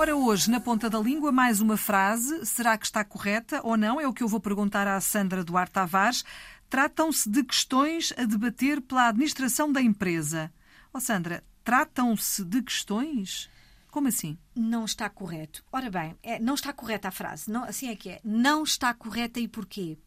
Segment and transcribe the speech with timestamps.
[0.00, 2.46] Ora, hoje, na ponta da língua, mais uma frase.
[2.46, 4.00] Será que está correta ou não?
[4.00, 6.24] É o que eu vou perguntar à Sandra Duarte Tavares.
[6.70, 10.50] Tratam-se de questões a debater pela administração da empresa.
[10.90, 13.50] Oh, Sandra, tratam-se de questões?
[13.90, 14.38] Como assim?
[14.56, 15.62] Não está correto.
[15.70, 17.50] Ora bem, é, não está correta a frase.
[17.50, 18.20] Não, assim é que é.
[18.24, 19.98] Não está correta e porquê?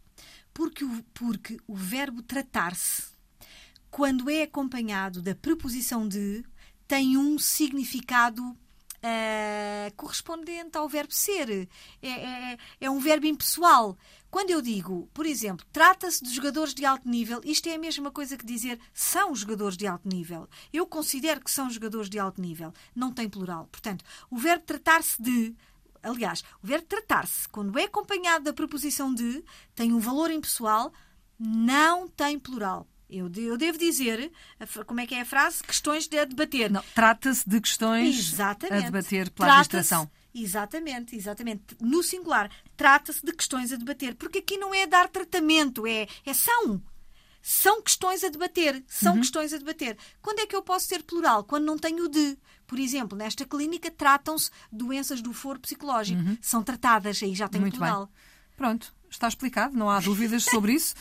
[0.52, 3.12] Porque o, porque o verbo tratar-se,
[3.92, 6.44] quando é acompanhado da preposição de,
[6.88, 8.58] tem um significado
[9.04, 11.68] uh, correspondente ao verbo ser.
[12.02, 13.98] É, é, é, um verbo impessoal.
[14.32, 18.10] Quando eu digo, por exemplo, trata-se de jogadores de alto nível, isto é a mesma
[18.10, 20.48] coisa que dizer são jogadores de alto nível.
[20.72, 22.74] Eu considero que são jogadores de alto nível.
[22.96, 23.68] Não tem plural.
[23.72, 25.56] Portanto, o verbo tratar-se de
[26.02, 29.42] aliás, o verbo tratar-se, quando é acompanhado da preposição de,
[29.74, 30.92] tem um valor impessoal,
[31.40, 32.86] não tem plural.
[33.10, 34.32] Eu, eu devo dizer,
[34.88, 35.64] como é que é a frase?
[35.64, 36.72] Questões de debater.
[36.96, 38.84] Trata-se de questões exatamente.
[38.84, 40.10] a debater pela administração.
[40.34, 41.78] Exatamente, exatamente.
[41.80, 44.16] No singular, trata-se de questões a debater.
[44.16, 46.82] Porque aqui não é dar tratamento, é, é são.
[47.42, 48.84] São questões a debater.
[48.88, 49.20] São uhum.
[49.20, 49.98] questões a debater.
[50.22, 51.44] Quando é que eu posso ter plural?
[51.44, 52.38] Quando não tenho de.
[52.66, 56.22] Por exemplo, nesta clínica tratam-se doenças do foro psicológico.
[56.22, 56.38] Uhum.
[56.42, 58.08] São tratadas, aí já tenho Muito plural.
[58.08, 58.16] Bem.
[58.64, 60.96] Pronto, está explicado, não há dúvidas sobre isso.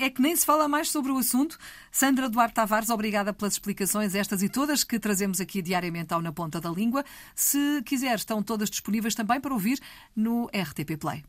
[0.00, 1.58] é que nem se fala mais sobre o assunto.
[1.90, 6.30] Sandra Duarte Tavares, obrigada pelas explicações, estas e todas que trazemos aqui diariamente ao Na
[6.30, 7.04] Ponta da Língua.
[7.34, 9.80] Se quiser, estão todas disponíveis também para ouvir
[10.14, 11.24] no RTP Play.